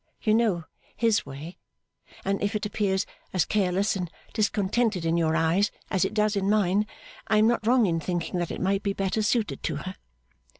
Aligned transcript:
You 0.19 0.33
know 0.33 0.63
his 0.95 1.27
way, 1.27 1.59
and 2.25 2.41
if 2.41 2.55
it 2.55 2.65
appears 2.65 3.05
as 3.33 3.45
careless 3.45 3.95
and 3.95 4.09
discontented 4.33 5.05
in 5.05 5.15
your 5.15 5.35
eyes 5.35 5.69
as 5.91 6.03
it 6.05 6.15
does 6.15 6.35
in 6.35 6.49
mine, 6.49 6.87
I 7.27 7.37
am 7.37 7.45
not 7.47 7.67
wrong 7.67 7.85
in 7.85 7.99
thinking 7.99 8.39
that 8.39 8.49
it 8.49 8.61
might 8.61 8.81
be 8.81 8.93
better 8.93 9.21
suited 9.21 9.61
to 9.61 9.75
her. 9.75 9.95